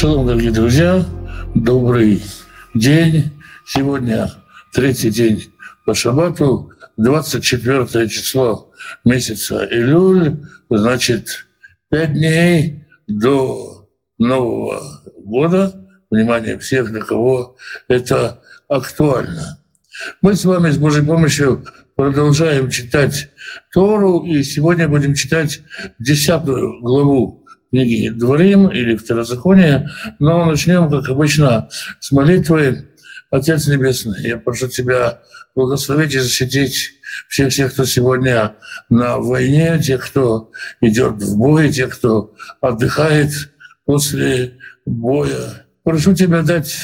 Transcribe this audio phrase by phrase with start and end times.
[0.00, 1.04] Шалом, дорогие друзья,
[1.54, 2.22] добрый
[2.72, 3.32] день.
[3.66, 4.32] Сегодня
[4.72, 5.52] третий день
[5.84, 8.72] по шабату, 24 число
[9.04, 10.38] месяца Илюль,
[10.70, 11.46] значит,
[11.90, 15.86] пять дней до Нового года.
[16.10, 19.62] Внимание всех, для кого это актуально.
[20.22, 23.28] Мы с вами с Божьей помощью продолжаем читать
[23.70, 25.60] Тору, и сегодня будем читать
[25.98, 27.39] десятую главу
[27.70, 31.68] книги Дворим или Второзакония, но начнем, как обычно,
[32.00, 32.88] с молитвы
[33.30, 35.20] Отец Небесный, я прошу Тебя
[35.54, 36.92] благословить и защитить
[37.28, 38.56] всех тех, кто сегодня
[38.88, 43.30] на войне, тех, кто идет в бой, тех, кто отдыхает
[43.84, 45.66] после боя.
[45.84, 46.76] Прошу Тебя дать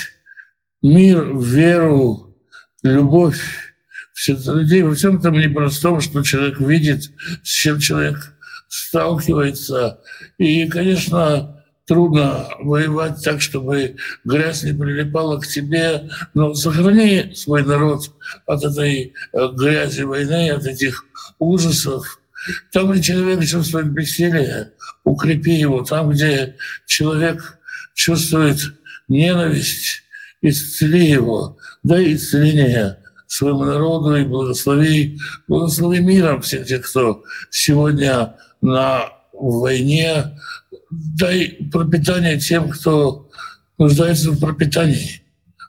[0.82, 2.36] мир, веру,
[2.82, 3.40] любовь
[4.28, 7.10] людей во всем этом непростом, что человек видит,
[7.42, 8.35] с чем человек
[8.68, 10.00] сталкивается.
[10.38, 18.10] И, конечно, трудно воевать так, чтобы грязь не прилипала к тебе, но сохрани свой народ
[18.46, 21.04] от этой э, грязи войны, от этих
[21.38, 22.20] ужасов.
[22.72, 24.72] Там, где человек чувствует бессилие,
[25.04, 25.82] укрепи его.
[25.82, 27.58] Там, где человек
[27.94, 28.58] чувствует
[29.08, 30.02] ненависть,
[30.42, 39.12] исцели его, дай исцеление своему народу и благослови, благослови миром всех тех, кто сегодня на
[39.32, 40.38] войне,
[40.90, 43.28] дай пропитание тем, кто
[43.78, 45.22] нуждается в пропитании.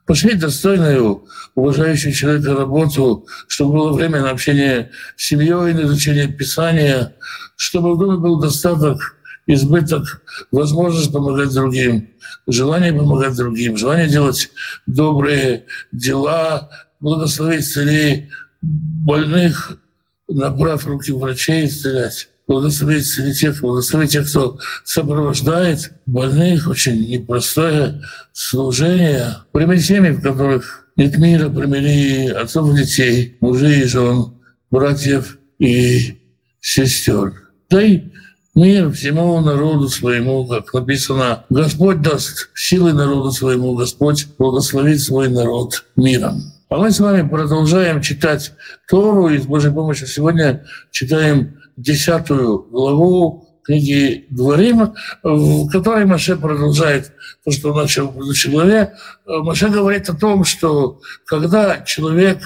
[0.05, 7.15] Пошли достойную, уважающую человека работу, чтобы было время на общение с семьей, на изучение Писания,
[7.57, 12.09] чтобы в доме был достаток, избыток, возможность помогать другим,
[12.47, 14.49] желание помогать другим, желание делать
[14.85, 16.69] добрые дела,
[17.01, 18.29] благословить целей
[18.61, 19.77] больных,
[20.29, 29.37] направь руки врачей исцелять среди тех, благословить тех, кто сопровождает больных, очень непростое служение.
[29.51, 34.33] Прими семьи, в которых нет мира, примири отцов и детей, мужей и жен,
[34.71, 36.17] братьев и
[36.61, 37.33] сестер.
[37.69, 38.11] Дай
[38.55, 45.83] мир всему народу своему, как написано, Господь даст силы народу своему, Господь благословит свой народ
[45.97, 46.41] миром.
[46.69, 48.53] А мы с вами продолжаем читать
[48.89, 57.11] Тору, и с Божьей помощью сегодня читаем десятую главу книги Дворим, в которой Маше продолжает
[57.45, 58.93] то, что начал в предыдущей главе.
[59.25, 62.41] Маше говорит о том, что когда человек,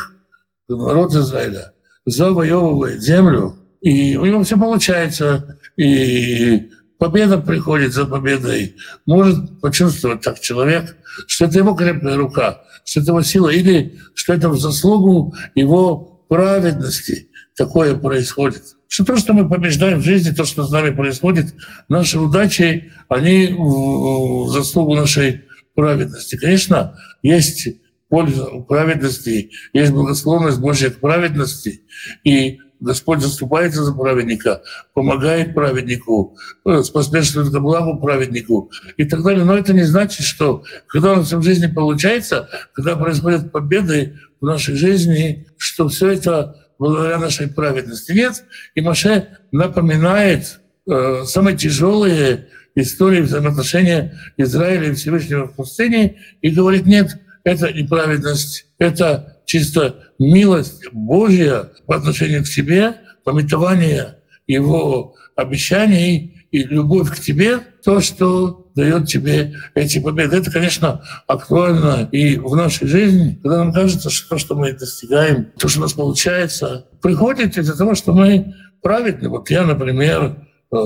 [0.67, 1.73] народ Израиля,
[2.05, 8.75] завоевывает землю, и у него все получается, и победа приходит за победой,
[9.05, 14.33] может почувствовать так человек, что это его крепкая рука, что это его сила, или что
[14.33, 20.43] это в заслугу его праведности такое происходит что то, что мы побеждаем в жизни, то,
[20.43, 21.53] что с нами происходит,
[21.87, 25.45] наши удачи, они в заслугу нашей
[25.75, 26.35] праведности.
[26.35, 27.69] Конечно, есть
[28.09, 31.83] польза у праведности, есть благословность Божья к праведности,
[32.25, 34.61] и Господь заступается за праведника,
[34.93, 36.35] помогает праведнику,
[36.65, 39.45] э, способствует благу праведнику и так далее.
[39.45, 44.45] Но это не значит, что когда у нас в жизни получается, когда происходят победы в
[44.45, 48.11] нашей жизни, что все это благодаря нашей праведности.
[48.11, 48.43] Нет,
[48.73, 56.87] и Маше напоминает э, самые тяжелые истории взаимоотношения Израиля и Всевышнего в пустыне и говорит,
[56.87, 64.15] нет, это неправедность, это чисто милость Божья по отношению к себе, пометование
[64.47, 70.37] Его обещаний и любовь к тебе, то, что дает тебе эти победы.
[70.37, 75.51] Это, конечно, актуально и в нашей жизни, когда нам кажется, что то, что мы достигаем,
[75.57, 79.29] то, что у нас получается, приходит из-за того, что мы праведны.
[79.29, 80.77] Вот я, например, э,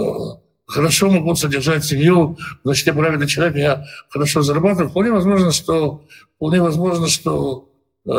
[0.65, 4.89] хорошо могу содержать семью, значит, я праведный человек, я хорошо зарабатываю.
[4.89, 7.69] Вполне возможно, что, вполне возможно, что
[8.07, 8.11] э,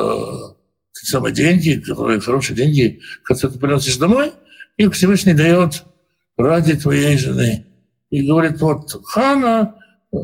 [0.93, 4.33] самые деньги, которые хорошие деньги, которые ты приносишь домой,
[4.77, 5.85] их Всевышний дает
[6.37, 7.67] ради твоей жены
[8.17, 9.75] и говорит, вот Хана,
[10.11, 10.17] э,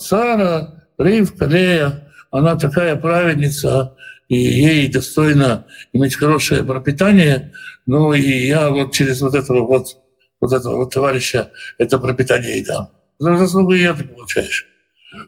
[0.00, 3.96] Сара, Ривка, Лея, она такая праведница,
[4.28, 5.64] и ей достойно
[5.94, 7.54] иметь хорошее пропитание.
[7.86, 9.96] Ну и я вот через вот этого вот,
[10.42, 12.90] вот этого вот товарища это пропитание ей дам.
[13.18, 14.66] За заслугу ее ты получаешь.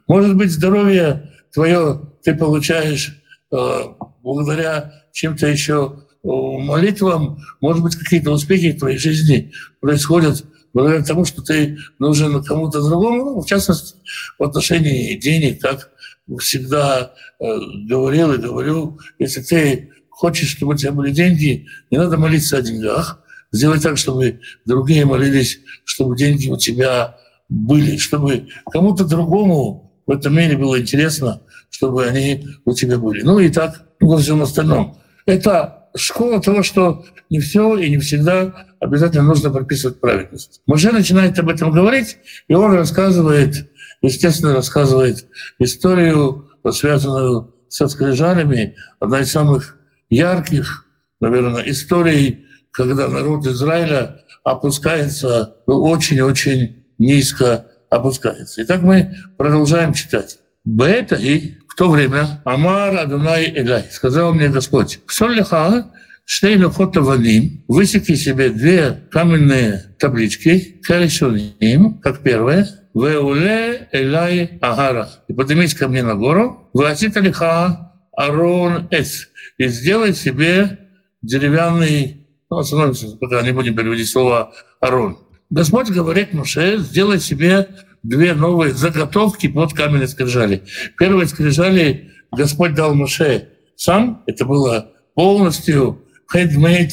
[0.07, 3.17] Может быть, здоровье твое ты получаешь
[3.51, 3.81] э,
[4.23, 11.25] благодаря чем-то еще э, молитвам, может быть, какие-то успехи в твоей жизни происходят благодаря тому,
[11.25, 13.97] что ты нужен кому-то другому, ну, в частности,
[14.39, 15.91] в отношении денег, как
[16.39, 17.45] всегда э,
[17.89, 22.63] говорил и говорю, если ты хочешь, чтобы у тебя были деньги, не надо молиться о
[22.63, 23.21] деньгах,
[23.53, 27.17] сделай так, чтобы другие молились, чтобы деньги у тебя
[27.49, 33.23] были, чтобы кому-то другому в этом мире было интересно, чтобы они у тебя были.
[33.23, 34.99] Ну и так во всем остальном.
[35.27, 40.63] Это школа того, что не все и не всегда обязательно нужно прописывать праведность.
[40.67, 43.71] Муж начинает об этом говорить, и он рассказывает,
[44.03, 45.27] естественно, рассказывает
[45.59, 49.77] историю, связанную со скрижалями, одна из самых
[50.09, 50.87] ярких,
[51.21, 58.63] наверное, историй, когда народ Израиля опускается очень-очень низко опускается.
[58.63, 60.39] Итак, мы продолжаем читать.
[60.65, 65.87] Бета и в то время Амар Адунай Элай, сказал мне Господь, Солиха
[66.25, 75.33] Штей Лухот Аваним, высеки себе две каменные таблички, Каришуним, как первая, Веуле Элай Агара, и
[75.33, 79.29] поднимись ко мне на гору, Васита Лиха Арон Эс,
[79.59, 80.79] и сделай себе
[81.23, 85.19] деревянный, ну, остановимся, пока не будем переводить слово Арон,
[85.51, 87.69] Господь говорит Муше, сделай себе
[88.02, 90.62] две новые заготовки под каменные скрижали.
[90.99, 94.23] Первые скрижали Господь дал Муше сам.
[94.26, 96.93] Это было полностью handmade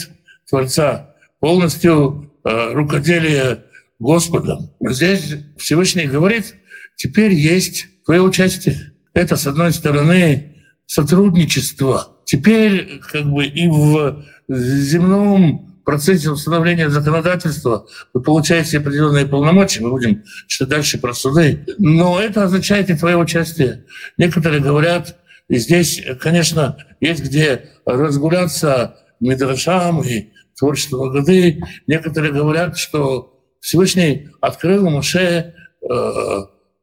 [0.50, 3.63] Творца, полностью э, рукоделие
[4.00, 4.71] Господом.
[4.80, 6.56] Здесь Всевышний говорит,
[6.95, 8.94] теперь есть твое участие.
[9.13, 10.56] Это, с одной стороны,
[10.86, 12.18] сотрудничество.
[12.25, 20.25] Теперь как бы и в земном процессе установления законодательства вы получаете определенные полномочия, мы будем
[20.45, 23.86] читать дальше про суды, но это означает и твое участие.
[24.18, 25.16] Некоторые говорят,
[25.48, 31.63] и здесь, конечно, есть где разгуляться Мидрашам и творчество годы.
[31.88, 35.54] Некоторые говорят, что Всевышний открыл Моше
[35.90, 36.40] э,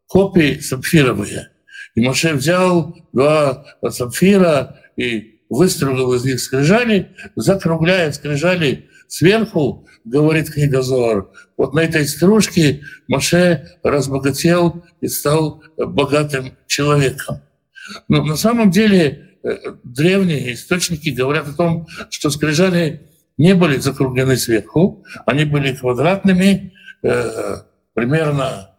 [0.07, 1.51] копии сапфировые.
[1.95, 10.83] И Моше взял два сапфира и выстроил из них скрижали, закругляя скрижали Сверху, говорит книга
[10.83, 17.43] Зор, вот на этой стружке Маше разбогател и стал богатым человеком.
[18.09, 24.37] Но на самом деле э, древние источники говорят о том, что скрижали не были закруглены
[24.37, 27.57] сверху, они были квадратными, э,
[27.93, 28.71] примерно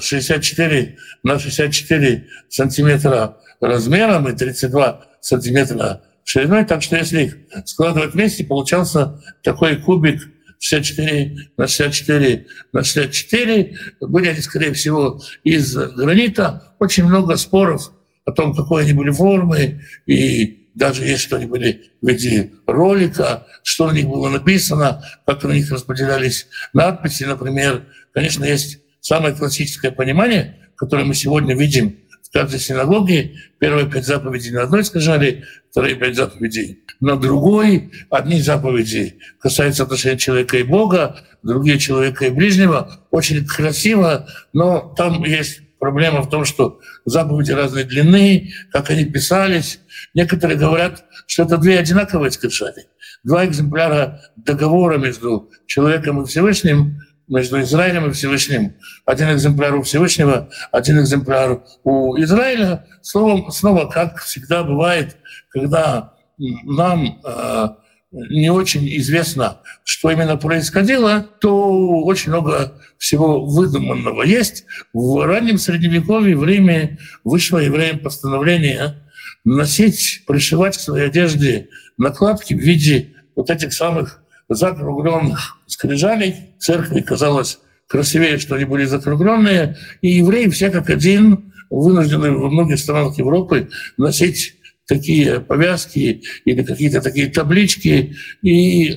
[0.00, 8.14] 64 э, на 64 сантиметра размером и 32 сантиметра шириной, так что если их складывать
[8.14, 10.22] вместе, получался такой кубик
[10.60, 13.76] 64 на 64 на 64.
[14.00, 16.74] Были они, скорее всего, из гранита.
[16.78, 17.92] Очень много споров
[18.24, 23.46] о том, какой они были формы, и даже есть, что они были в виде ролика,
[23.62, 27.86] что на них было написано, как на них распределялись надписи, например.
[28.12, 34.50] Конечно, есть самое классическое понимание, которое мы сегодня видим в каждой синагоге первые пять заповедей
[34.50, 37.92] на одной скажали, вторые пять заповедей на другой.
[38.10, 43.00] Одни заповеди касаются отношения человека и Бога, другие человека и ближнего.
[43.10, 49.78] Очень красиво, но там есть проблема в том, что заповеди разной длины, как они писались.
[50.14, 52.86] Некоторые говорят, что это две одинаковые скрижали.
[53.22, 58.74] Два экземпляра договора между человеком и Всевышним, между Израилем и Всевышним.
[59.04, 62.86] Один экземпляр у Всевышнего, один экземпляр у Израиля.
[63.02, 65.16] Словом, снова, как всегда бывает,
[65.48, 67.68] когда нам э,
[68.12, 74.64] не очень известно, что именно происходило, то очень много всего выдуманного есть.
[74.92, 79.02] В раннем Средневековье в Риме вышло евреям постановление
[79.44, 86.54] носить, пришивать к своей одежде накладки в виде вот этих самых закругленных скрижалей.
[86.58, 89.76] Церкви казалось красивее, что они были закругленные.
[90.00, 97.00] И евреи все как один вынуждены во многих странах Европы носить такие повязки или какие-то
[97.00, 98.16] такие таблички.
[98.42, 98.96] И, э,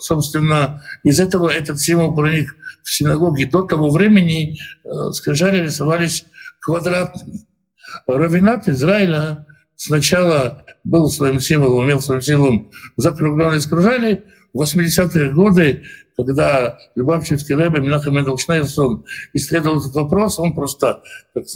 [0.00, 3.44] собственно, из этого этот символ проник в синагоги.
[3.44, 6.24] До того времени э, скрижали рисовались
[6.60, 7.46] квадратными.
[8.06, 15.84] Равинат Израиля сначала был своим символом, имел своим символом закругленные скрижали, в 80-е годы,
[16.16, 21.02] когда Любавчевский Рэбе Минахам Шнейрсон исследовал этот вопрос, он просто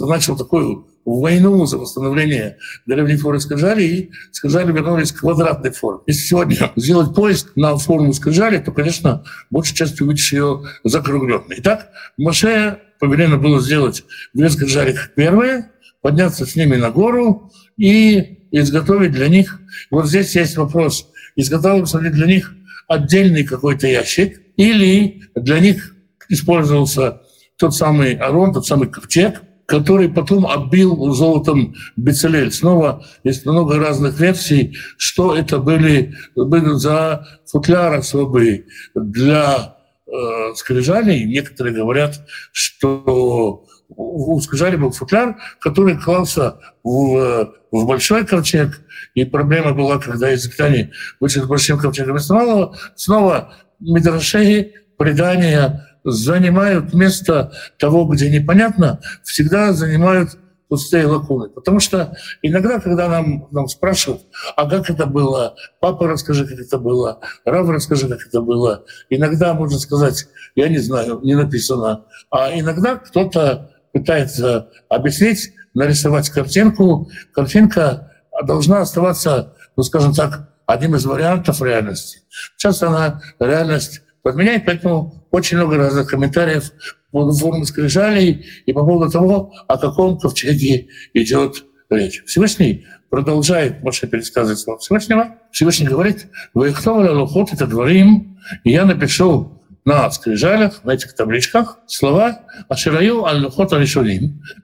[0.00, 6.00] начал такую войну за восстановление древней формы скрижали, и скрижали вернулись к квадратной форме.
[6.06, 11.56] Если сегодня сделать поиск на форму скрижали, то, конечно, большей частью увидишь ее закругленной.
[11.58, 15.70] Итак, Маше повелено было сделать две скрижали как первые,
[16.00, 19.60] подняться с ними на гору и изготовить для них...
[19.90, 22.54] Вот здесь есть вопрос, изготовился ли для них
[22.88, 25.94] отдельный какой-то ящик, или для них
[26.28, 27.22] использовался
[27.56, 32.52] тот самый Арон, тот самый ковчег, который потом оббил золотом Бецелель.
[32.52, 39.76] Снова есть много разных версий, что это были, были за футляр особый для
[40.06, 41.24] э, скрижалей.
[41.24, 44.40] Некоторые говорят, что у
[44.78, 48.80] был футляр, который клался в, в большой ковчег,
[49.14, 52.16] и проблема была, когда израильтяне вышли с большим ковчегом.
[52.16, 60.38] Из малого, снова Мидрашеи, предания занимают место того, где непонятно, всегда занимают
[60.68, 61.48] пустые лакуны.
[61.50, 64.22] Потому что иногда, когда нам, нам спрашивают,
[64.56, 69.54] а как это было, папа, расскажи, как это было, Рав, расскажи, как это было, иногда
[69.54, 72.04] можно сказать, я не знаю, не написано.
[72.30, 77.08] А иногда кто-то пытается объяснить, нарисовать картинку.
[77.32, 82.18] Картинка должна оставаться, ну, скажем так, одним из вариантов реальности.
[82.56, 86.72] Сейчас она реальность подменяет, поэтому очень много разных комментариев
[87.10, 92.24] по поводу формы скрижалей и по поводу того, о каком ковчеге идет речь.
[92.26, 95.36] Всевышний продолжает Моше пересказывать слова Всевышнего.
[95.52, 101.78] Всевышний говорит, «Вы кто лохот это дворим, и я напишу на скрижалях, на этих табличках
[101.86, 103.86] слова «Ашираю аль-лухот аль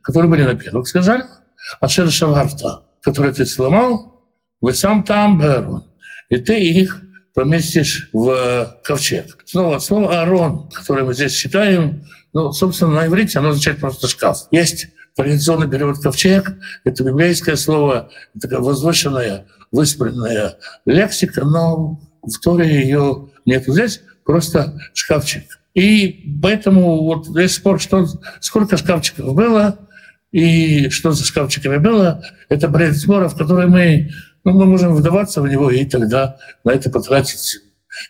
[0.02, 1.42] которые были на первых скрижалях,
[1.80, 4.24] «Ашир шаварта», которые ты сломал,
[4.60, 5.84] «Вы сам там берун»,
[6.30, 7.02] и ты их
[7.34, 9.36] поместишь в ковчег.
[9.44, 14.48] Снова слово «Арон», которое мы здесь читаем, ну, собственно, на иврите оно означает просто «шкаф».
[14.50, 16.52] Есть традиционный перевод «ковчег»,
[16.84, 18.10] это библейское слово,
[18.40, 23.64] такая возвышенная, выспренная лексика, но в Торе ее нет.
[23.66, 24.00] Здесь
[24.30, 25.42] просто шкафчик.
[25.74, 28.06] И поэтому вот весь спор, что,
[28.40, 29.78] сколько шкафчиков было
[30.30, 34.10] и что за шкафчиками было, это бред спора, в который мы
[34.44, 37.58] ну, мы можем вдаваться в него и тогда на это потратить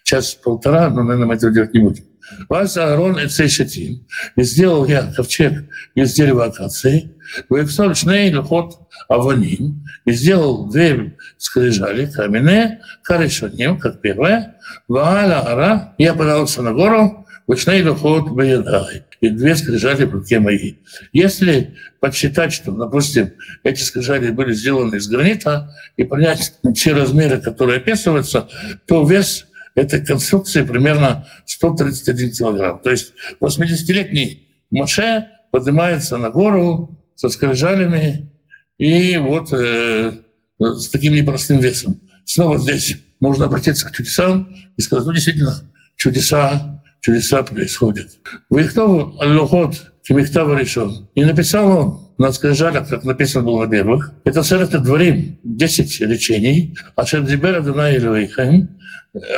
[0.05, 2.05] час-полтора, но, наверное, мы этого делать не будем.
[2.51, 4.07] Вас Аарон Эцейшатим.
[4.37, 7.17] И сделал я ковчег из дерева акации.
[7.49, 9.85] Вэпсоль шней лохот аваним.
[10.05, 14.57] И сделал две скрижали каменные, карешоним, как первая.
[14.89, 15.95] Вааля ара.
[15.99, 17.27] Я подался на гору.
[17.47, 20.79] Вышней лохот беядай и две скрижали в руке моей.
[21.13, 23.33] Если подсчитать, что, допустим,
[23.63, 28.49] эти скрижали были сделаны из гранита, и понять те размеры, которые описываются,
[28.87, 32.79] то вес этой конструкции примерно 131 килограмм.
[32.81, 38.31] То есть 80-летний Моше поднимается на гору со скрижалями
[38.79, 40.13] и вот э,
[40.59, 42.01] с таким непростым весом.
[42.25, 48.09] Снова здесь можно обратиться к чудесам и сказать, ну, действительно, чудеса чудеса происходят.
[48.49, 51.11] Вихтову Аллухот Кимихтава решен.
[51.15, 56.75] И написал он на скрижалях, как написано было на первых, это Сарата Дворим, 10 речений,
[56.97, 58.79] а Дибер Адонай Илюихем,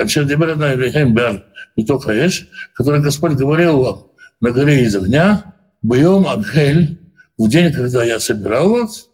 [0.00, 1.44] Ашер Дибер Адонай Илюихем Бер
[1.76, 4.06] Митоха Еш, который Господь говорил вам
[4.40, 7.01] на горе из огня, Боем Агхель,
[7.38, 9.08] в день, когда я собирал вас,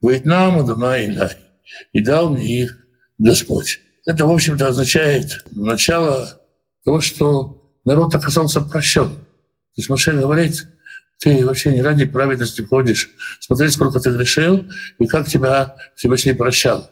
[0.00, 1.36] Вьетнам Адонай Илай,
[1.92, 2.78] и дал мне их
[3.18, 3.80] Господь.
[4.06, 6.40] Это, в общем-то, означает начало
[6.84, 9.08] того, что народ оказался прощен.
[9.08, 10.66] То есть Моше говорит,
[11.18, 13.10] ты вообще не ради праведности ходишь.
[13.40, 14.64] Смотри, сколько ты грешил,
[14.98, 16.90] и как тебя Всевышний прощал.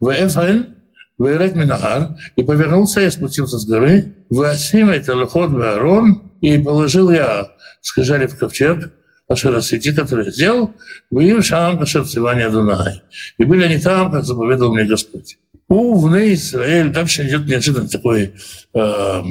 [0.00, 0.74] В Эфаэль,
[1.16, 6.32] в Эрет Минахар, и повернулся я, спустился с горы, в Асим, это Лохот, в Аарон,
[6.40, 8.92] и положил я, скажали в ковчег,
[9.28, 10.74] Ашера Сети, который сделал,
[11.10, 13.02] им шам Ашер Цивания Дунай.
[13.36, 15.38] И были они там, как заповедовал мне Господь.
[15.68, 18.34] У в Израиль, дальше идет неожиданно такой
[18.72, 19.22] э,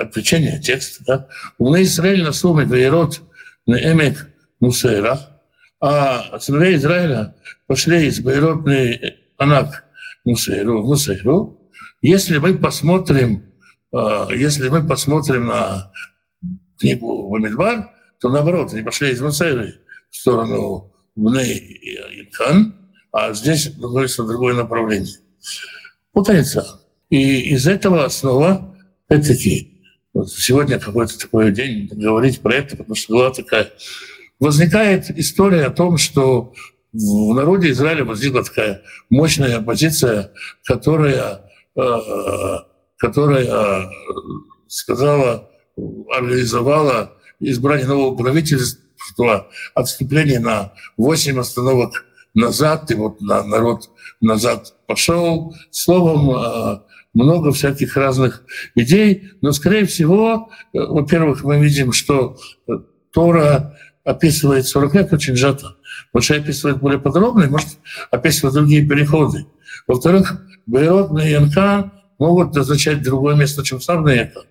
[0.00, 1.04] отвлечение текста.
[1.04, 1.28] Да?
[1.58, 2.30] Умны Израиль на
[2.64, 3.20] Вейрот
[3.66, 4.28] на Эмек
[4.60, 5.18] Мусера,
[5.80, 7.34] а сыновья Израиля
[7.66, 8.86] пошли из Бейрот на
[9.36, 9.84] Анак
[10.24, 11.58] Мусейру, Мусейру.
[12.00, 13.44] Если мы посмотрим,
[13.92, 15.90] а, если мы посмотрим на
[16.78, 17.90] книгу Бамидбар,
[18.22, 22.72] то наоборот, они пошли из Мусейры в сторону Бней Илькан,
[23.10, 25.16] а здесь находится другое направление.
[26.12, 26.82] Путается.
[27.10, 28.76] И из этого снова,
[29.08, 29.82] опять-таки,
[30.14, 33.72] вот сегодня какой-то такой день говорить про это, потому что была такая...
[34.38, 36.54] Возникает история о том, что
[36.92, 40.32] в народе Израиля возникла такая мощная оппозиция,
[40.64, 41.98] которая, э,
[42.98, 43.90] которая
[44.68, 47.16] сказала, организовала
[47.50, 55.54] избрание нового правительства, отступление на 8 остановок назад, и вот народ назад пошел.
[55.70, 56.80] Словом, э,
[57.14, 58.42] много всяких разных
[58.74, 62.72] идей, но, скорее всего, э, во-первых, мы видим, что э,
[63.12, 65.76] Тора описывает 40 лет очень сжато.
[66.12, 67.68] Больше описывает более подробно, может
[68.10, 69.46] описывать другие переходы.
[69.86, 74.42] Во-вторых, Бейрот и Янка могут означать другое место, чем сам Янка.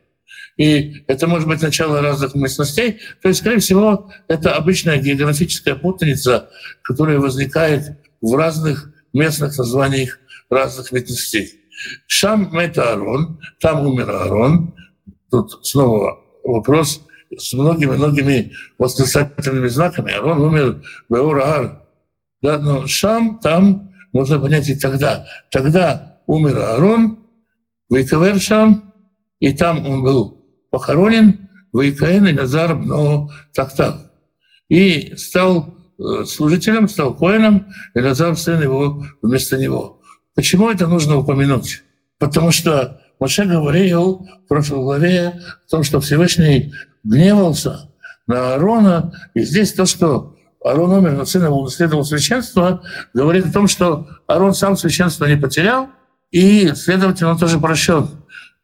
[0.58, 3.00] И это может быть начало разных местностей.
[3.22, 6.50] То есть, скорее всего, это обычная географическая путаница,
[6.84, 11.62] которая возникает в разных местных названиях разных местностей.
[12.08, 14.76] Шам мет Аарон, там умер Аарон.
[15.32, 17.02] Тут снова вопрос,
[17.38, 20.14] с многими-многими восклицательными знаками.
[20.14, 21.82] Арон умер в הור ההר.
[22.42, 25.26] Да, но שם там можно понять и тогда.
[25.50, 27.20] Тогда умер Аарон,
[27.90, 28.94] ויקבר שם,
[29.40, 30.41] и там он был
[30.72, 34.12] похоронен, ויכהן אלעזר בנו תחתיו.
[34.70, 40.02] И стал э, служителем, стал коэном Элазар сын его вместо него.
[40.34, 41.84] Почему это нужно упомянуть?
[42.18, 46.74] Потому что Моше говорил в прошлой главе о том, что Всевышний
[47.04, 47.92] гневался
[48.28, 52.82] на Аарона, и здесь то, что Аарон умер, но сын его унаследовал священство,
[53.14, 55.90] говорит о том, что Аарон сам священство не потерял,
[56.32, 58.08] и, следовательно, он тоже прощен.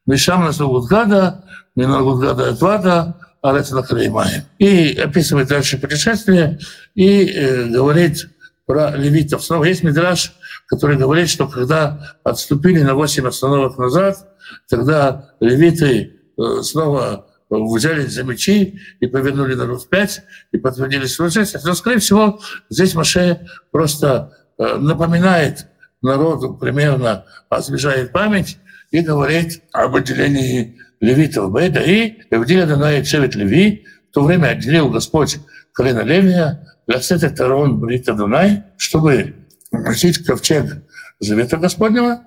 [0.07, 0.57] Мишам нас
[0.89, 1.43] гада,
[1.75, 4.43] Минал гада Эдвада, Арец Лахреймаем.
[4.57, 6.59] И описывает дальше путешествие
[6.95, 8.29] и э, говорит
[8.65, 9.43] про левитов.
[9.43, 10.33] Снова есть мидраж,
[10.65, 14.27] который говорит, что когда отступили на 8 остановок назад,
[14.69, 20.21] тогда левиты э, снова взяли за мечи и повернули народ впять
[20.51, 21.57] и подтвердили свою жизнь.
[21.63, 25.67] Но, скорее всего, здесь Маше просто э, напоминает
[26.01, 28.57] народу примерно, освежает память
[28.91, 31.53] и говорит об отделении левитов.
[31.53, 35.37] Беда и Евдия Данай Цевет Леви, в то время отделил Господь
[35.73, 39.35] колено Левия, для сета Тарон Брита Дунай, чтобы
[39.71, 40.83] носить ковчег
[41.19, 42.21] Завета Господнего,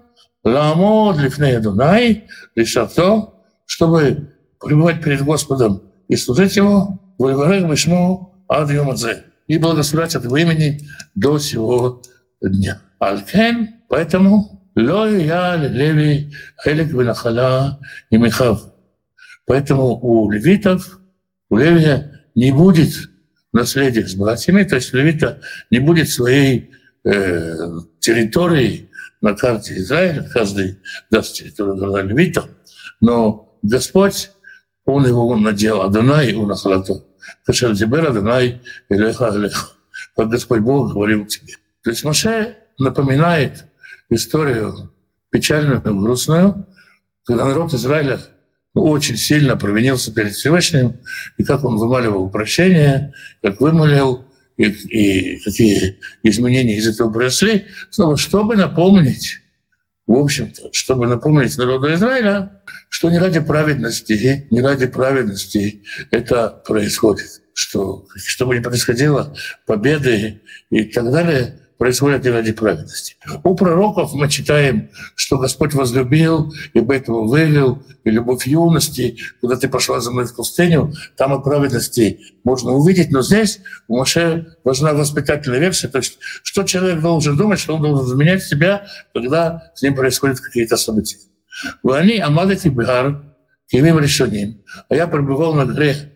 [0.44, 2.24] Ламо Лифнея Дунай,
[2.54, 10.24] Лишато, чтобы пребывать перед Господом и служить Ему, Вальварех Вишну Ад Йомадзе, и благословлять от
[10.24, 12.02] его имени до сего
[12.42, 12.82] дня.
[12.98, 18.62] Алькен, поэтому Лой я Леви Хелек Венахала и Михав.
[19.46, 21.00] Поэтому у левитов,
[21.48, 22.92] у Левия не будет
[23.52, 26.70] наследия с братьями, то есть у левита не будет своей
[27.04, 27.56] э,
[27.98, 30.78] территории на карте Израиля, каждый
[31.10, 32.48] даст территорию левита,
[33.00, 34.30] но Господь
[34.84, 37.06] он его надел, Адонай у нахалату.
[37.44, 39.68] Кашер Дибер Адонай Илеха Алеха.
[40.16, 41.54] Как Господь Бог говорил тебе.
[41.82, 43.66] То есть Моше напоминает
[44.10, 44.92] историю
[45.30, 46.66] печальную, грустную,
[47.24, 48.20] когда народ Израиля
[48.74, 50.98] очень сильно провинился перед Всевышним,
[51.38, 54.24] и как он вымаливал прощение, как вымолил,
[54.56, 59.38] и, и какие изменения из этого произошли, снова, чтобы напомнить,
[60.06, 67.42] в общем-то, чтобы напомнить народу Израиля, что не ради праведности, не ради праведности это происходит,
[67.54, 69.34] что чтобы не происходило
[69.66, 73.16] победы и так далее, происходит не ради праведности.
[73.42, 79.66] У пророков мы читаем, что Господь возлюбил, и поэтому вывел, и любовь юности, когда ты
[79.66, 84.92] пошла за мной в пустыню, там и праведности можно увидеть, но здесь у Моше важна
[84.92, 89.80] воспитательная версия, то есть что человек должен думать, что он должен заменять себя, когда с
[89.80, 91.16] ним происходят какие-то события.
[91.82, 93.24] Вани Амадати Бигар,
[93.70, 96.12] Кивим Решоним, а я пребывал на горе,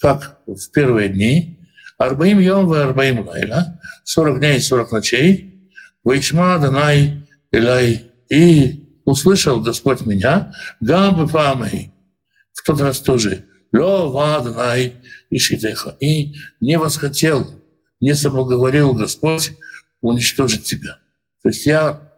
[0.00, 1.58] как в первые дни,
[2.02, 5.70] Арбаим Йом в Арбаим Лайла, 40 дней и 40 ночей,
[6.04, 11.92] Вайшма Данай Илай, и услышал Господь меня, Габы Фамой,
[12.52, 14.96] в тот раз тоже, Ло Ваданай
[15.30, 17.48] Ишитеха, и не восхотел,
[18.00, 19.52] не соблаговорил Господь
[20.00, 20.98] уничтожить тебя.
[21.42, 22.12] То есть я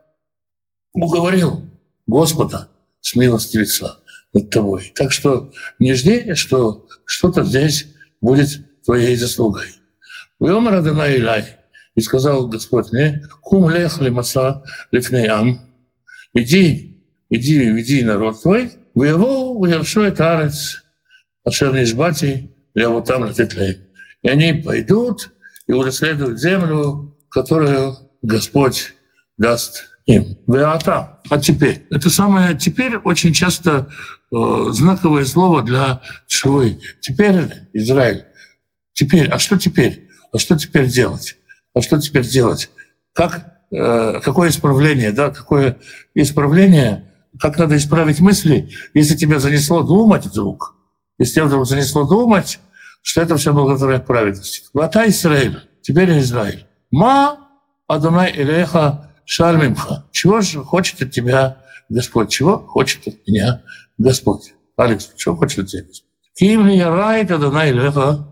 [0.93, 1.69] уговорил
[2.07, 2.69] Господа
[3.01, 3.99] смилостивиться
[4.33, 4.93] над тобой.
[4.95, 7.87] Так что не жди, что что-то здесь
[8.21, 9.67] будет твоей заслугой.
[10.41, 11.45] Вьомар Адонай Илай,
[11.95, 15.61] и сказал Господь мне, кум лех маса лифнеям,
[16.33, 20.83] иди, иди, веди народ твой, в его увершу арец,
[21.45, 23.81] ашер нишбати, я вот там лететлей.
[24.23, 25.31] И они пойдут
[25.67, 28.95] и унаследуют землю, которую Господь
[29.37, 30.39] даст им.
[30.47, 31.21] Веата.
[31.31, 31.87] А теперь?
[31.91, 33.89] Это самое теперь очень часто
[34.33, 36.65] э, знаковое слово для чего?
[37.01, 37.37] Теперь
[37.73, 38.25] Израиль.
[38.95, 39.29] Теперь.
[39.29, 40.09] А что теперь?
[40.33, 41.37] А что теперь делать?
[41.75, 42.71] А что теперь делать?
[43.13, 45.13] Как, э, какое исправление?
[45.13, 45.31] Да?
[45.31, 45.77] Какое
[46.15, 47.13] исправление?
[47.39, 50.77] Как надо исправить мысли, если тебя занесло думать вдруг?
[51.19, 52.61] Если тебя вдруг занесло думать,
[53.03, 54.63] что это все благодаря праведности.
[54.73, 55.61] Вата Израиль.
[55.83, 56.67] Теперь Израиль.
[56.91, 57.39] Ма
[57.87, 62.31] Адонай Илеха Шальмимха, чего же хочет от тебя Господь?
[62.31, 63.63] Чего хочет от меня
[63.99, 64.55] Господь?
[64.77, 66.09] Алекс, чего хочет от тебя Господь?
[66.35, 68.27] Ким ли рай Адонай Леха,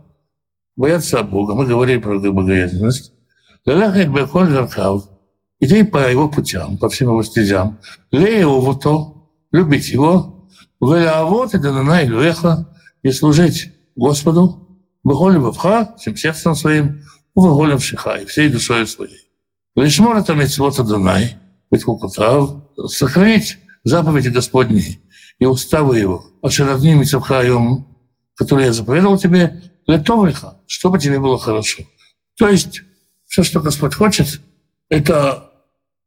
[0.76, 1.54] бояться Бога.
[1.54, 3.12] Мы говорили про богоязненность.
[5.60, 7.78] Иди по его путям, по всем его стезям.
[8.10, 10.48] Лееву то, любить его,
[10.80, 12.68] велявот это на Леха,
[13.02, 17.02] и служить Господу, Бехоль Бавха, всем сердцем своим,
[17.34, 19.28] Бехоль Шиха, и всей душой своей.
[19.76, 21.36] Лишмор это митцвот Адонай,
[21.70, 21.84] быть
[22.88, 25.00] сохранить заповеди Господни
[25.38, 27.42] и уставы его, а шаровни митцвха
[28.34, 31.84] которые я заповедал тебе, летовлиха, чтобы тебе было хорошо.
[32.36, 32.82] То есть
[33.26, 34.40] все, что Господь хочет,
[34.88, 35.50] это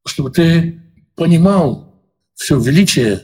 [0.06, 0.82] чтобы ты
[1.16, 1.94] понимал
[2.36, 3.24] все величие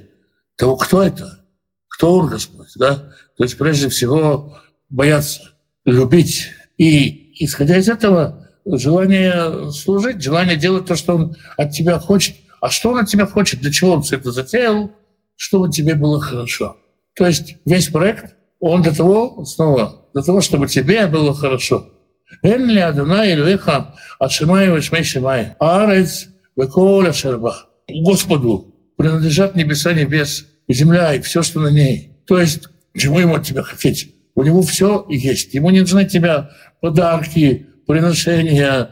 [0.56, 1.46] того, кто это,
[1.88, 2.70] кто Он Господь.
[2.76, 2.96] Да?
[3.38, 4.58] То есть прежде всего
[4.90, 5.52] бояться,
[5.86, 6.48] любить.
[6.78, 12.36] И исходя из этого, желание служить, желание делать то, что Он от тебя хочет.
[12.60, 14.92] А что Он от тебя хочет, для чего Он все это затеял,
[15.36, 16.78] чтобы тебе было хорошо.
[17.16, 21.87] То есть весь проект, он для того, снова, для того, чтобы тебе было хорошо.
[22.45, 23.73] אין לאדוני אלוהיך
[24.21, 27.53] השמיים ושמי שמיים, הארץ וכל אשר בה.
[28.03, 32.11] Господу принадлежат небеса небес, земля и все, что на ней.
[32.27, 32.65] То есть,
[32.97, 34.13] чему ему от тебя хотеть?
[34.35, 35.55] У него все есть.
[35.55, 38.91] Ему не нужны тебя подарки, приношения,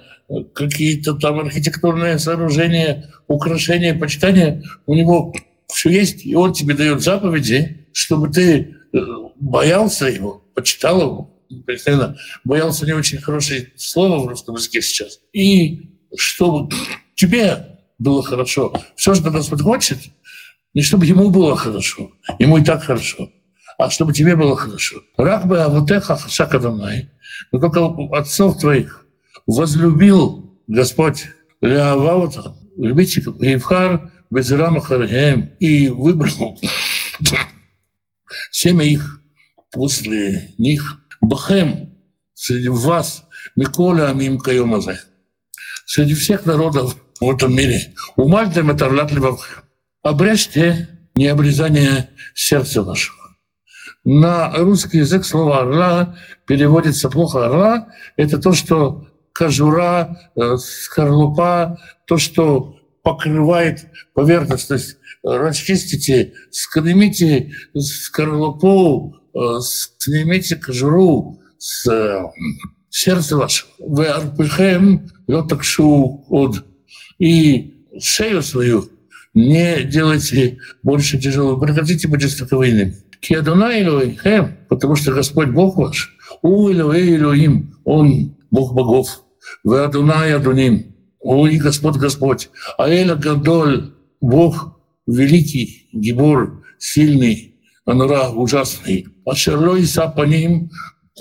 [0.55, 4.62] какие-то там архитектурные сооружения, украшения, почитания.
[4.87, 5.35] У него
[5.66, 8.99] все есть, и он тебе дает заповеди, чтобы ты э,
[9.37, 15.19] боялся его, почитал его, постоянно боялся не очень хорошее слово в русском языке сейчас.
[15.34, 16.74] И чтобы
[17.15, 18.74] тебе было хорошо.
[18.95, 20.00] Все, что Господь хочет,
[20.74, 23.30] не чтобы ему было хорошо, ему и так хорошо,
[23.78, 25.02] а чтобы тебе было хорошо.
[25.17, 27.10] Рах бы авутеха хашакадамай,
[27.52, 27.86] но только
[28.17, 29.06] отцов твоих
[29.45, 31.26] возлюбил Господь
[31.62, 36.60] Леаваута, любите Евхар, Безрама Харгем, и выбрал
[38.52, 39.18] семя их
[39.71, 41.93] после них Бахем
[42.34, 44.99] среди вас Миколя Амим Кайомазе.
[45.86, 47.93] Среди всех народов в этом мире.
[48.15, 49.63] Умальтем это владливых.
[50.01, 53.17] Обрежьте не обрезание сердца вашего.
[54.05, 56.15] На русский язык слово «орла»
[56.47, 57.45] переводится плохо.
[57.45, 64.67] «Орла»— это то, что кожура, э, скорлупа, то, что покрывает поверхность.
[64.69, 69.15] То есть расчистите, скремите скорлупу,
[69.62, 72.24] снимите кожуру с э,
[72.89, 73.70] сердца вашего.
[73.80, 76.63] Вы арпыхем лотакшу от.
[77.20, 78.89] И шею свою
[79.34, 81.60] не делайте больше тяжелой.
[81.60, 82.96] Прекратите быть жестоковыйными.
[83.22, 89.24] Киадуна Илуэйхем, потому что Господь Бог ваш, у Илуэй Илуим, Он Бог богов.
[89.63, 92.50] Вы Адунай Адуним, Ой, Господь Господь.
[92.78, 99.08] А Эля Гадоль, Бог великий, Гибор, сильный, Анура ужасный.
[99.30, 100.72] Ашерлой за по ним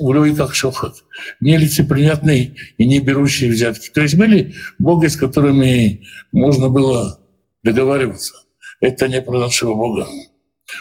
[0.00, 1.04] улей как шохот.
[1.40, 3.90] Нелицеприятный и не берущий взятки.
[3.90, 7.20] То есть были боги, с которыми можно было
[7.62, 8.34] договариваться.
[8.80, 10.06] Это не про нашего Бога.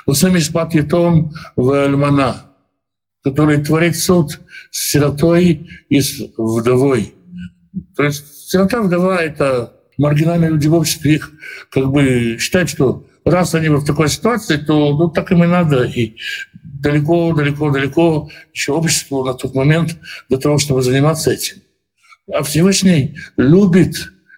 [0.06, 2.52] Усами спат том в Альмана,
[3.24, 4.40] который творит суд
[4.72, 7.13] с сиротой и с вдовой.
[7.96, 11.16] То есть сирота, вдова— это маргинальные люди в обществе.
[11.16, 11.32] Их
[11.72, 15.84] как бы считают, что раз они в такой ситуации, то ну, так им и надо.
[15.84, 16.18] И
[16.82, 19.98] далеко-далеко далеко, еще обществу на тот момент
[20.30, 21.58] для того, чтобы заниматься этим.
[22.32, 23.96] А Всевышний любит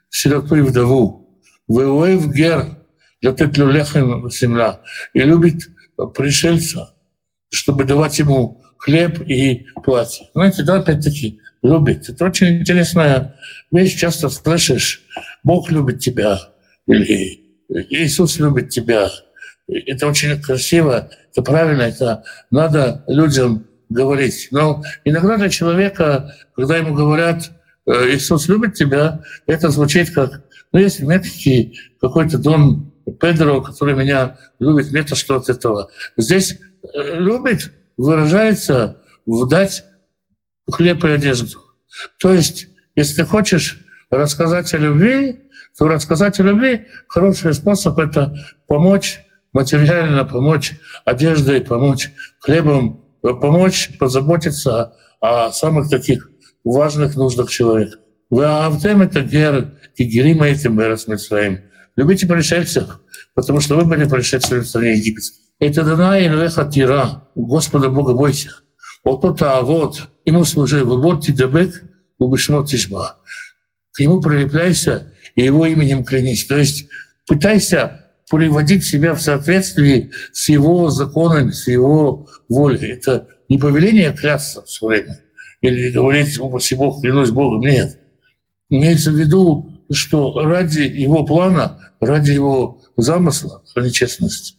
[0.09, 1.39] сироту и вдову.
[1.67, 2.77] Вывоев гер,
[3.21, 4.81] летет люлехем земля.
[5.13, 5.69] И любит
[6.15, 6.95] пришельца,
[7.49, 10.29] чтобы давать ему хлеб и платье.
[10.33, 12.09] Знаете, да, опять-таки, любит.
[12.09, 13.35] Это очень интересная
[13.71, 13.99] вещь.
[13.99, 15.03] Часто слышишь,
[15.43, 16.39] Бог любит тебя,
[16.87, 19.09] или Иисус любит тебя,
[19.69, 24.47] это очень красиво, это правильно, это надо людям говорить.
[24.51, 27.51] Но иногда для человека, когда ему говорят,
[27.85, 33.95] «Э, Иисус любит тебя, это звучит как, ну, если мне такие какой-то Дон Педро, который
[33.95, 35.89] меня любит, мне-то что от этого.
[36.17, 36.59] Здесь
[36.93, 39.83] э, любит выражается в дать
[40.71, 41.59] хлеб и одежду.
[42.19, 45.41] То есть, если ты хочешь рассказать о любви,
[45.77, 48.35] то рассказать о любви хороший способ— это
[48.67, 49.21] помочь
[49.53, 50.73] материально, помочь
[51.05, 56.29] одеждой, помочь хлебом, помочь позаботиться о самых таких
[56.63, 57.97] важных нуждах человека.
[58.29, 61.59] Вы автем это гер, и герима этим своим.
[61.95, 63.01] Любите пришельцев,
[63.33, 65.39] потому что вы были пришельцами в стране египетской.
[65.59, 68.51] Это дана Илвеха Тира, Господа Бога бойся.
[69.03, 71.83] Вот то а вот, ему служи, вы вот тидебек,
[72.17, 73.17] убешмот тишба.
[73.91, 76.45] К нему прилепляйся и его именем клянись.
[76.45, 76.87] То есть
[77.27, 82.91] пытайся приводить себя в соответствии с его законами, с его волей.
[82.91, 85.19] Это не повеление клясться все время
[85.61, 87.61] или говорить, Бог, клянусь Богом.
[87.61, 87.99] Нет.
[88.69, 94.55] Имеется в виду, что ради его плана, ради его замысла, ради честности.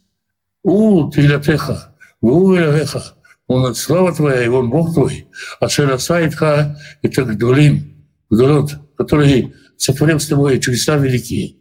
[0.62, 3.14] У Тилятеха, у Илявеха,
[3.46, 5.26] он слава твоя, и он Бог твой,
[5.58, 11.56] а Шерасайтха— это Гдулим, Гдулот, который сотворил с тобой чудеса великие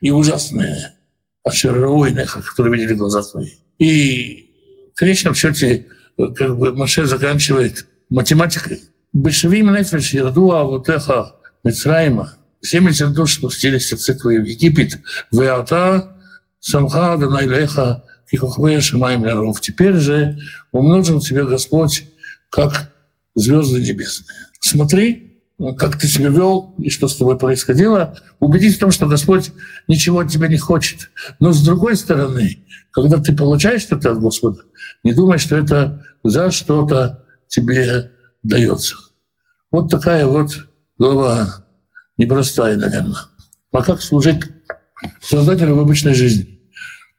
[0.00, 0.95] и ужасные,
[1.50, 3.50] Шерруйнеха, которые видели глаза твои.
[3.78, 4.50] И
[4.94, 8.82] в конечном счете как бы Маше заканчивает математикой.
[9.12, 12.34] Большевим нефеш ярдуа вот эхо Мицраима.
[12.62, 14.98] 70 душ спустились от цикла в Египет.
[15.30, 16.16] Веата
[16.60, 19.60] самха данайлеха кихохвея шамаем ляров.
[19.60, 20.38] Теперь же
[20.72, 22.04] умножил тебе Господь,
[22.50, 22.92] как
[23.34, 24.38] звезды небесные.
[24.60, 25.25] Смотри,
[25.78, 29.52] как ты себя вел и что с тобой происходило, убедись в том, что Господь
[29.88, 31.10] ничего от тебя не хочет.
[31.40, 34.62] Но с другой стороны, когда ты получаешь что-то от Господа,
[35.02, 38.96] не думай, что это за что-то тебе дается.
[39.70, 40.66] Вот такая вот
[40.98, 41.64] глава
[42.18, 43.22] непростая, наверное.
[43.72, 44.42] А как служить
[45.20, 46.60] Создателю в обычной жизни?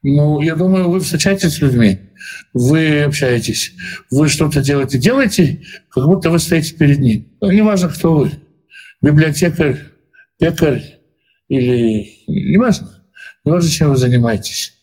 [0.04, 2.07] Ну, я думаю, вы встречаетесь с людьми,
[2.54, 3.74] вы общаетесь,
[4.12, 7.28] вы что-то делаете, делаете, как будто вы стоите перед ним.
[7.42, 8.32] Ну, неважно, кто вы,
[9.02, 9.80] библиотекарь,
[10.40, 11.00] пекарь
[11.48, 12.14] или...
[12.28, 13.04] Неважно,
[13.44, 14.74] неважно, чем вы занимаетесь.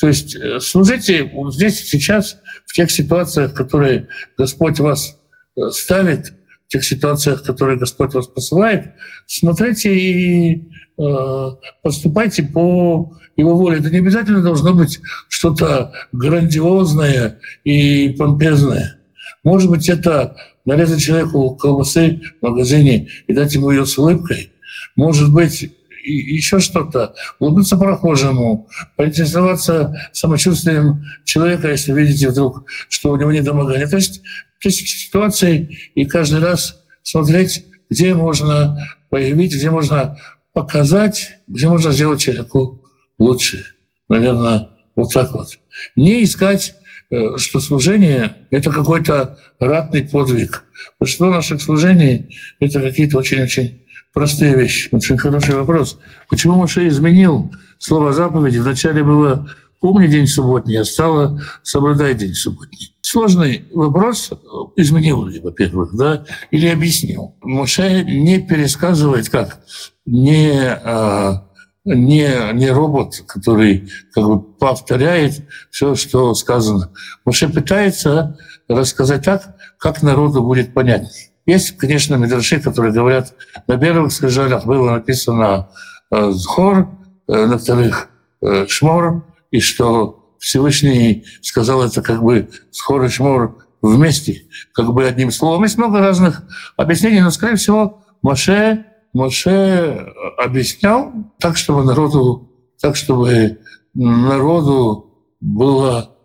[0.00, 5.18] То есть э, служите вот здесь сейчас, в тех ситуациях, которые Господь вас
[5.56, 6.32] э, ставит,
[6.74, 8.94] тех ситуациях, которые Господь вас посылает,
[9.26, 11.48] смотрите и э,
[11.84, 13.78] поступайте по Его воле.
[13.78, 18.98] Это не обязательно должно быть что-то грандиозное и помпезное.
[19.44, 24.50] Может быть, это нарезать человеку колбасы в магазине и дать ему ее с улыбкой.
[24.96, 25.70] Может быть,
[26.04, 33.86] еще что-то, улыбнуться прохожему, поинтересоваться самочувствием человека, если видите вдруг, что у него недомогание.
[33.86, 34.22] То есть
[34.70, 38.78] ситуаций, и каждый раз смотреть, где можно
[39.10, 40.18] появить, где можно
[40.52, 42.82] показать, где можно сделать человеку
[43.18, 43.64] лучше.
[44.08, 45.58] Наверное, вот так вот.
[45.96, 46.74] Не искать,
[47.10, 50.64] э, что служение— это какой-то ратный подвиг.
[50.98, 54.88] Большинство наших служений— это какие-то очень-очень простые вещи.
[54.92, 55.98] Очень хороший вопрос.
[56.30, 58.58] Почему Моше изменил слово заповеди?
[58.58, 59.50] Вначале было
[59.84, 62.96] «помни день субботний», а стало «соблюдай день субботний».
[63.02, 64.30] Сложный вопрос
[64.76, 67.34] изменил ли, во-первых, да, или объяснил.
[67.42, 69.58] Моше не пересказывает как,
[70.06, 71.48] не, а,
[71.84, 76.90] не, не робот, который как бы повторяет все, что сказано.
[77.26, 81.28] Моше пытается рассказать так, как народу будет понятнее.
[81.44, 83.34] Есть, конечно, медраши, которые говорят,
[83.66, 85.68] на первых скрижалях было написано
[86.10, 86.88] э, «зхор»,
[87.28, 88.08] э, на вторых
[88.40, 95.30] э, «шмор», и что Всевышний сказал это как бы и «шмор» вместе, как бы одним
[95.30, 95.62] словом.
[95.62, 96.42] Есть много разных
[96.76, 103.60] объяснений, но, скорее всего, Моше, Моше объяснял так, чтобы народу, так, чтобы
[103.94, 106.16] народу было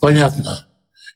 [0.00, 0.68] понятно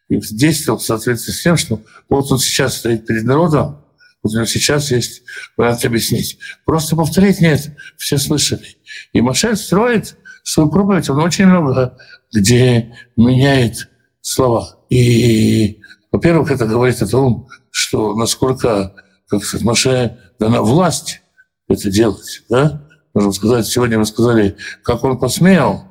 [0.09, 3.81] и действовал в соответствии с тем, что вот он сейчас стоит перед народом,
[4.25, 5.23] вот у него сейчас есть
[5.57, 6.37] вариант объяснить.
[6.65, 8.77] Просто повторить нет, все слышали.
[9.13, 11.97] И Маше строит свою проповедь, он очень много
[12.33, 13.89] где меняет
[14.21, 14.79] слова.
[14.91, 15.81] И,
[16.11, 18.95] во-первых, это говорит о том, что насколько,
[19.29, 21.23] как сказать, Маше дана власть
[21.69, 22.43] это делать.
[22.51, 22.83] Да?
[23.15, 25.85] Можно сказать, сегодня вы сказали, как он посмел,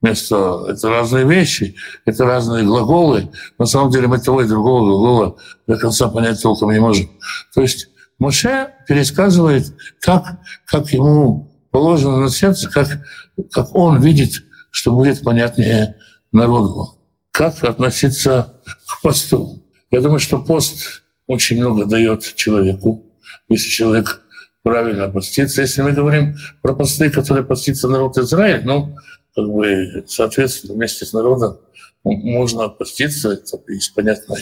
[0.00, 0.66] вместо...
[0.68, 3.30] Это разные вещи, это разные глаголы.
[3.58, 7.10] На самом деле мы того и другого глагола до конца понять толком не можем.
[7.54, 12.88] То есть Моше пересказывает, как, как ему положено на сердце, как,
[13.52, 15.96] как он видит, что будет понятнее
[16.32, 16.98] народу.
[17.30, 18.54] Как относиться
[18.86, 19.62] к посту.
[19.90, 23.04] Я думаю, что пост очень много дает человеку,
[23.48, 24.22] если человек
[24.62, 25.62] правильно постится.
[25.62, 28.96] Если мы говорим про посты, которые постится народ Израиль, ну,
[29.34, 31.58] как бы, соответственно, вместе с народом
[32.04, 34.36] можно поститься, это есть понятно,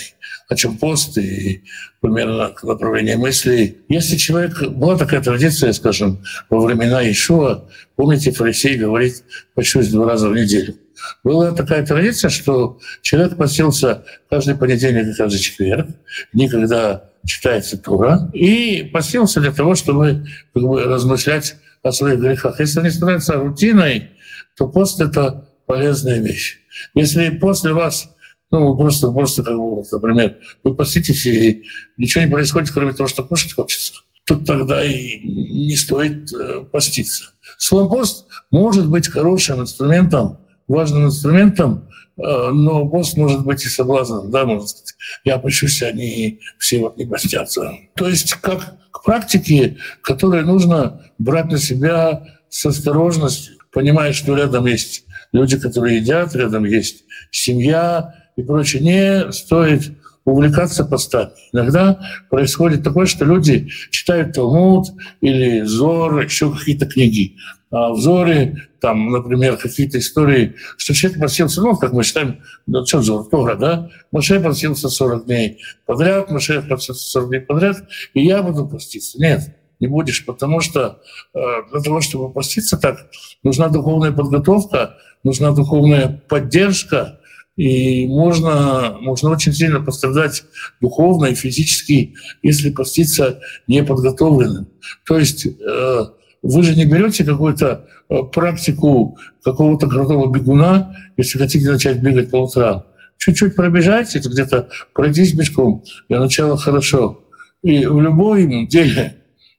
[0.49, 1.65] о чем пост и
[2.01, 3.79] примерно направление мыслей.
[3.89, 4.63] Если человек...
[4.69, 10.77] Была такая традиция, скажем, во времена Ишуа, помните, фарисей говорит почти два раза в неделю.
[11.25, 15.89] Была такая традиция, что человек постился каждый понедельник и каждый четверг,
[16.33, 22.61] никогда читается Тура, и постился для того, чтобы как бы, размышлять о своих грехах.
[22.61, 24.11] Если не становится рутиной,
[24.57, 26.61] то пост— это полезная вещь.
[26.95, 28.09] Если после вас,
[28.51, 31.65] ну, просто, просто как бы, например, вы поститесь, и
[31.97, 37.31] ничего не происходит, кроме того, что кушать хочется, то тогда и не стоит э, поститься.
[37.59, 44.31] Слово пост может быть хорошим инструментом, важным инструментом, э, но пост может быть и соблазном,
[44.31, 44.95] да, можно сказать.
[45.25, 47.73] Я пощусь, они все вот не постятся.
[47.95, 54.67] То есть как к практике, которую нужно брать на себя с осторожностью, понимая, что рядом
[54.67, 58.83] есть люди, которые едят, рядом есть семья и прочее.
[58.83, 59.93] Не стоит
[60.25, 61.31] увлекаться постами.
[61.53, 64.89] Иногда происходит такое, что люди читают Талмуд
[65.21, 67.37] или Зор, еще какие-то книги.
[67.71, 72.87] А в Зоре там, например, какие-то истории, что человек постился, ну, как мы считаем, ну,
[72.87, 73.91] что за Тора, да?
[74.13, 77.77] Моше постился 40 дней подряд, Моше постился 40 дней подряд,
[78.15, 79.21] и я буду поститься.
[79.21, 81.01] Нет, не будешь, потому что
[81.35, 81.39] э,
[81.73, 83.07] для того, чтобы поститься так,
[83.43, 87.21] нужна духовная подготовка, нужна духовная поддержка,
[87.57, 90.45] и можно, можно очень сильно пострадать
[90.81, 94.69] духовно и физически, если поститься неподготовленным.
[95.05, 96.05] То есть э,
[96.43, 102.37] вы же не берете какую-то э, практику какого-то крутого бегуна, если хотите начать бегать по
[102.37, 102.85] утрам.
[103.17, 107.25] Чуть-чуть пробежайте, где-то пройдись бежком, для начала хорошо.
[107.63, 109.18] И в любом деле,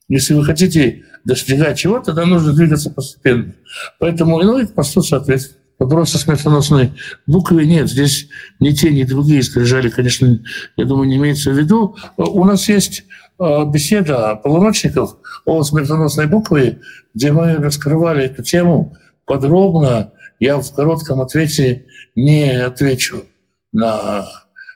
[0.10, 3.54] если вы хотите достигать чего-то, тогда нужно двигаться постепенно.
[4.00, 5.60] Поэтому, ну, и посту соответственно.
[5.78, 6.92] Вопроса смертоносной
[7.26, 7.90] буквы нет.
[7.90, 8.28] Здесь
[8.60, 10.44] ни те, ни другие скрижали, конечно,
[10.76, 11.96] я думаю, не имеется в виду.
[12.18, 13.06] У нас есть
[13.40, 16.82] э, беседа полуночников о смертоносной букве,
[17.16, 20.12] где мы раскрывали эту тему подробно.
[20.42, 23.24] Я в коротком ответе не отвечу
[23.72, 24.28] на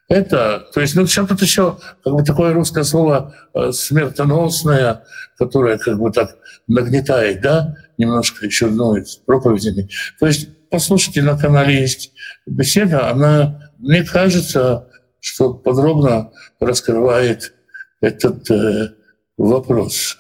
[0.07, 0.67] это.
[0.73, 5.03] То есть, ну, сейчас тут еще как бы такое русское слово э, смертоносное,
[5.37, 6.37] которое как бы так
[6.67, 9.89] нагнетает, да, немножко еще ну, проповедями.
[10.19, 12.13] То есть послушайте, на канале есть
[12.47, 14.87] беседа, она, мне кажется,
[15.19, 17.53] что подробно раскрывает
[18.01, 18.95] этот э,
[19.37, 20.17] вопрос.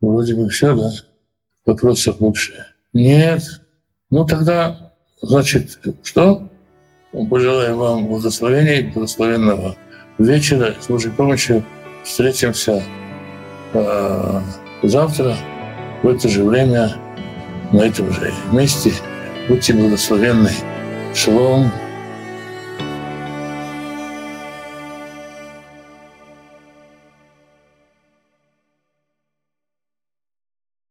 [0.00, 0.90] Вроде бы все, да?
[1.66, 2.54] Вопросов больше.
[2.94, 3.42] Нет.
[4.08, 6.48] Ну тогда, значит, что?
[7.12, 9.76] Пожелаем вам благословений, благословенного
[10.18, 10.74] вечера.
[10.80, 11.62] С Божьей помощью
[12.04, 12.82] встретимся
[13.74, 14.40] э,
[14.82, 15.36] завтра
[16.02, 16.94] в это же время
[17.70, 18.92] на этом же месте.
[19.46, 20.52] Будьте благословенны.
[21.14, 21.70] Шалом.